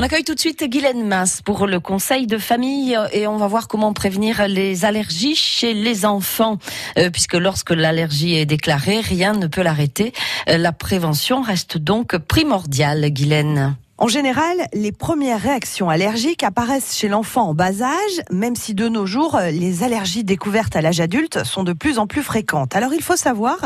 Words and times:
On 0.00 0.02
accueille 0.02 0.24
tout 0.24 0.34
de 0.34 0.40
suite 0.40 0.64
Guylaine 0.64 1.06
Masse 1.06 1.42
pour 1.42 1.66
le 1.66 1.78
conseil 1.78 2.26
de 2.26 2.38
famille 2.38 2.96
et 3.12 3.26
on 3.26 3.36
va 3.36 3.46
voir 3.48 3.68
comment 3.68 3.92
prévenir 3.92 4.48
les 4.48 4.86
allergies 4.86 5.34
chez 5.34 5.74
les 5.74 6.06
enfants. 6.06 6.56
Euh, 6.96 7.10
puisque 7.10 7.34
lorsque 7.34 7.68
l'allergie 7.68 8.34
est 8.34 8.46
déclarée, 8.46 9.00
rien 9.00 9.34
ne 9.34 9.46
peut 9.46 9.60
l'arrêter. 9.60 10.14
Euh, 10.48 10.56
la 10.56 10.72
prévention 10.72 11.42
reste 11.42 11.76
donc 11.76 12.16
primordiale, 12.16 13.10
Guylaine. 13.10 13.76
En 14.02 14.08
général, 14.08 14.56
les 14.72 14.92
premières 14.92 15.42
réactions 15.42 15.90
allergiques 15.90 16.42
apparaissent 16.42 16.96
chez 16.96 17.08
l'enfant 17.08 17.50
en 17.50 17.54
bas 17.54 17.82
âge, 17.82 18.22
même 18.30 18.56
si 18.56 18.72
de 18.72 18.88
nos 18.88 19.04
jours, 19.04 19.38
les 19.52 19.82
allergies 19.82 20.24
découvertes 20.24 20.74
à 20.74 20.80
l'âge 20.80 21.00
adulte 21.00 21.44
sont 21.44 21.64
de 21.64 21.74
plus 21.74 21.98
en 21.98 22.06
plus 22.06 22.22
fréquentes. 22.22 22.74
Alors 22.74 22.94
il 22.94 23.02
faut 23.02 23.16
savoir 23.18 23.58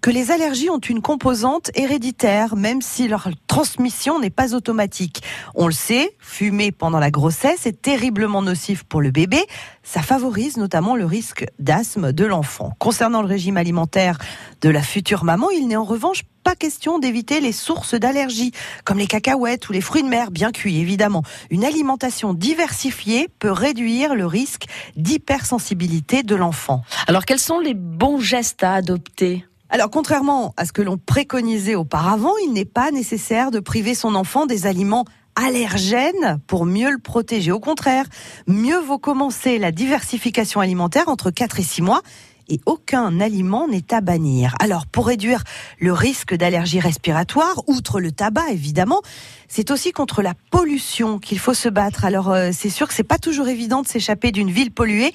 que 0.00 0.10
les 0.10 0.32
allergies 0.32 0.70
ont 0.70 0.80
une 0.80 1.00
composante 1.00 1.70
héréditaire, 1.76 2.56
même 2.56 2.82
si 2.82 3.06
leur 3.06 3.28
transmission 3.46 4.18
n'est 4.18 4.28
pas 4.28 4.56
automatique. 4.56 5.22
On 5.54 5.68
le 5.68 5.72
sait, 5.72 6.16
fumer 6.18 6.72
pendant 6.72 6.98
la 6.98 7.12
grossesse 7.12 7.64
est 7.64 7.80
terriblement 7.80 8.42
nocif 8.42 8.82
pour 8.82 9.00
le 9.00 9.12
bébé. 9.12 9.38
Ça 9.84 10.02
favorise 10.02 10.56
notamment 10.56 10.96
le 10.96 11.04
risque 11.04 11.46
d'asthme 11.60 12.10
de 12.10 12.24
l'enfant. 12.24 12.72
Concernant 12.80 13.22
le 13.22 13.28
régime 13.28 13.56
alimentaire 13.56 14.18
de 14.62 14.68
la 14.68 14.82
future 14.82 15.22
maman, 15.22 15.48
il 15.50 15.68
n'est 15.68 15.76
en 15.76 15.84
revanche 15.84 16.24
pas 16.46 16.54
question 16.54 17.00
d'éviter 17.00 17.40
les 17.40 17.50
sources 17.50 17.96
d'allergie, 17.96 18.52
comme 18.84 18.98
les 18.98 19.08
cacahuètes 19.08 19.68
ou 19.68 19.72
les 19.72 19.80
fruits 19.80 20.04
de 20.04 20.08
mer 20.08 20.30
bien 20.30 20.52
cuits, 20.52 20.78
évidemment. 20.78 21.24
Une 21.50 21.64
alimentation 21.64 22.34
diversifiée 22.34 23.26
peut 23.40 23.50
réduire 23.50 24.14
le 24.14 24.26
risque 24.26 24.66
d'hypersensibilité 24.94 26.22
de 26.22 26.36
l'enfant. 26.36 26.82
Alors, 27.08 27.24
quels 27.24 27.40
sont 27.40 27.58
les 27.58 27.74
bons 27.74 28.20
gestes 28.20 28.62
à 28.62 28.74
adopter? 28.74 29.44
Alors, 29.70 29.90
contrairement 29.90 30.54
à 30.56 30.66
ce 30.66 30.72
que 30.72 30.82
l'on 30.82 30.98
préconisait 30.98 31.74
auparavant, 31.74 32.34
il 32.44 32.52
n'est 32.52 32.64
pas 32.64 32.92
nécessaire 32.92 33.50
de 33.50 33.58
priver 33.58 33.96
son 33.96 34.14
enfant 34.14 34.46
des 34.46 34.66
aliments 34.66 35.04
allergènes 35.34 36.38
pour 36.46 36.64
mieux 36.64 36.92
le 36.92 36.98
protéger. 36.98 37.50
Au 37.50 37.58
contraire, 37.58 38.04
mieux 38.46 38.78
vaut 38.78 38.98
commencer 38.98 39.58
la 39.58 39.72
diversification 39.72 40.60
alimentaire 40.60 41.08
entre 41.08 41.32
4 41.32 41.58
et 41.58 41.64
6 41.64 41.82
mois 41.82 42.02
et 42.48 42.60
aucun 42.66 43.20
aliment 43.20 43.68
n'est 43.68 43.92
à 43.92 44.00
bannir. 44.00 44.54
Alors, 44.60 44.86
pour 44.86 45.06
réduire 45.06 45.42
le 45.78 45.92
risque 45.92 46.34
d'allergie 46.34 46.80
respiratoire, 46.80 47.62
outre 47.66 48.00
le 48.00 48.12
tabac 48.12 48.50
évidemment, 48.50 49.02
c'est 49.48 49.70
aussi 49.70 49.92
contre 49.92 50.22
la 50.22 50.34
pollution 50.50 51.18
qu'il 51.18 51.38
faut 51.38 51.54
se 51.54 51.68
battre. 51.68 52.04
Alors, 52.04 52.30
euh, 52.30 52.50
c'est 52.52 52.70
sûr 52.70 52.88
que 52.88 52.94
c'est 52.94 53.02
pas 53.02 53.18
toujours 53.18 53.48
évident 53.48 53.82
de 53.82 53.88
s'échapper 53.88 54.32
d'une 54.32 54.50
ville 54.50 54.70
polluée, 54.70 55.12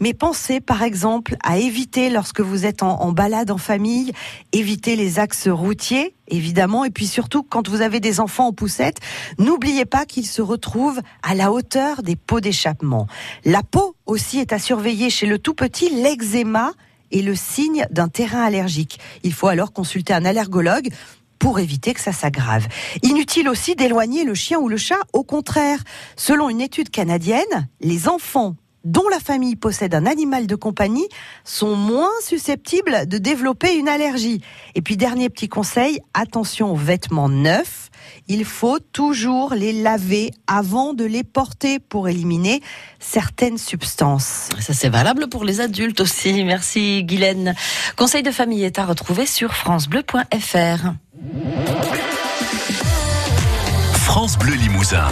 mais 0.00 0.14
pensez 0.14 0.60
par 0.60 0.82
exemple 0.82 1.36
à 1.42 1.58
éviter 1.58 2.10
lorsque 2.10 2.40
vous 2.40 2.66
êtes 2.66 2.82
en, 2.82 3.00
en 3.00 3.12
balade 3.12 3.50
en 3.50 3.58
famille, 3.58 4.12
éviter 4.52 4.96
les 4.96 5.18
axes 5.18 5.48
routiers 5.48 6.14
évidemment. 6.32 6.84
Et 6.84 6.90
puis 6.90 7.06
surtout, 7.06 7.42
quand 7.42 7.68
vous 7.68 7.82
avez 7.82 8.00
des 8.00 8.18
enfants 8.18 8.48
en 8.48 8.52
poussette, 8.52 8.98
n'oubliez 9.38 9.84
pas 9.84 10.04
qu'ils 10.04 10.26
se 10.26 10.42
retrouvent 10.42 11.00
à 11.22 11.34
la 11.34 11.52
hauteur 11.52 12.02
des 12.02 12.16
pots 12.16 12.40
d'échappement. 12.40 13.06
La 13.44 13.62
peau 13.62 13.94
aussi 14.06 14.38
est 14.38 14.52
à 14.52 14.58
surveiller 14.58 15.10
chez 15.10 15.26
le 15.26 15.38
tout 15.38 15.54
petit, 15.54 15.90
l'eczéma 15.90 16.72
est 17.12 17.22
le 17.22 17.34
signe 17.34 17.86
d'un 17.90 18.08
terrain 18.08 18.42
allergique. 18.42 18.98
Il 19.22 19.32
faut 19.32 19.48
alors 19.48 19.72
consulter 19.72 20.14
un 20.14 20.24
allergologue 20.24 20.88
pour 21.38 21.58
éviter 21.58 21.92
que 21.92 22.00
ça 22.00 22.12
s'aggrave. 22.12 22.68
Inutile 23.02 23.48
aussi 23.48 23.74
d'éloigner 23.74 24.24
le 24.24 24.32
chien 24.32 24.58
ou 24.58 24.68
le 24.68 24.76
chat. 24.76 25.00
Au 25.12 25.24
contraire, 25.24 25.80
selon 26.16 26.48
une 26.48 26.60
étude 26.60 26.88
canadienne, 26.88 27.68
les 27.80 28.08
enfants 28.08 28.54
dont 28.84 29.08
la 29.10 29.20
famille 29.20 29.56
possède 29.56 29.94
un 29.94 30.06
animal 30.06 30.46
de 30.46 30.54
compagnie 30.54 31.06
sont 31.44 31.76
moins 31.76 32.10
susceptibles 32.22 33.06
de 33.06 33.18
développer 33.18 33.74
une 33.76 33.88
allergie. 33.88 34.40
Et 34.74 34.82
puis 34.82 34.96
dernier 34.96 35.28
petit 35.28 35.48
conseil, 35.48 36.00
attention 36.14 36.72
aux 36.72 36.76
vêtements 36.76 37.28
neufs. 37.28 37.90
Il 38.28 38.44
faut 38.44 38.78
toujours 38.78 39.54
les 39.54 39.72
laver 39.72 40.32
avant 40.46 40.94
de 40.94 41.04
les 41.04 41.24
porter 41.24 41.78
pour 41.78 42.08
éliminer 42.08 42.60
certaines 42.98 43.58
substances. 43.58 44.48
Ça 44.60 44.74
c'est 44.74 44.88
valable 44.88 45.28
pour 45.28 45.44
les 45.44 45.60
adultes 45.60 46.00
aussi. 46.00 46.44
Merci 46.44 47.04
Guylaine. 47.04 47.54
Conseil 47.96 48.22
de 48.22 48.30
famille 48.30 48.64
est 48.64 48.78
à 48.78 48.84
retrouver 48.84 49.26
sur 49.26 49.54
francebleu.fr. 49.54 50.92
France 53.94 54.36
Bleu 54.38 54.54
Limousin. 54.54 55.08